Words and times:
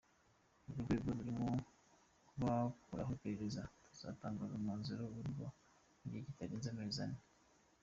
Urwo 0.69 0.81
rwego 0.89 1.09
rurimo 1.17 1.47
kubakoraho 2.27 3.09
iperereza 3.17 3.61
ruzatangaza 3.87 4.53
umwanzuro 4.55 5.01
warwo 5.13 5.47
mu 5.99 6.05
gihe 6.09 6.21
kitarenze 6.27 6.67
amezi 6.69 6.99
ane. 7.05 7.19